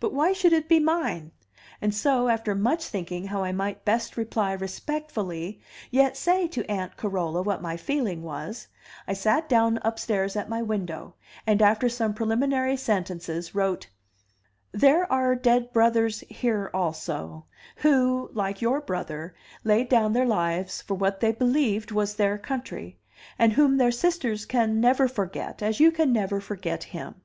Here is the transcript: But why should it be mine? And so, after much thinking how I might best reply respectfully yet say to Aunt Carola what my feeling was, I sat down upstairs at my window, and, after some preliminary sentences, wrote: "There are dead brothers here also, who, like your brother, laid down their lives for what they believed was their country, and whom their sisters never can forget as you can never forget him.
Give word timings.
But 0.00 0.12
why 0.12 0.32
should 0.32 0.52
it 0.52 0.68
be 0.68 0.80
mine? 0.80 1.30
And 1.80 1.94
so, 1.94 2.26
after 2.26 2.56
much 2.56 2.86
thinking 2.88 3.28
how 3.28 3.44
I 3.44 3.52
might 3.52 3.84
best 3.84 4.16
reply 4.16 4.50
respectfully 4.52 5.60
yet 5.92 6.16
say 6.16 6.48
to 6.48 6.68
Aunt 6.68 6.96
Carola 6.96 7.40
what 7.40 7.62
my 7.62 7.76
feeling 7.76 8.24
was, 8.24 8.66
I 9.06 9.12
sat 9.12 9.48
down 9.48 9.78
upstairs 9.82 10.34
at 10.34 10.48
my 10.48 10.60
window, 10.60 11.14
and, 11.46 11.62
after 11.62 11.88
some 11.88 12.14
preliminary 12.14 12.76
sentences, 12.76 13.54
wrote: 13.54 13.86
"There 14.72 15.06
are 15.12 15.36
dead 15.36 15.72
brothers 15.72 16.24
here 16.28 16.68
also, 16.74 17.44
who, 17.76 18.28
like 18.32 18.60
your 18.60 18.80
brother, 18.80 19.36
laid 19.62 19.88
down 19.88 20.14
their 20.14 20.26
lives 20.26 20.82
for 20.82 20.96
what 20.96 21.20
they 21.20 21.30
believed 21.30 21.92
was 21.92 22.16
their 22.16 22.38
country, 22.38 22.98
and 23.38 23.52
whom 23.52 23.76
their 23.76 23.92
sisters 23.92 24.48
never 24.52 25.06
can 25.06 25.14
forget 25.14 25.62
as 25.62 25.78
you 25.78 25.92
can 25.92 26.12
never 26.12 26.40
forget 26.40 26.82
him. 26.82 27.20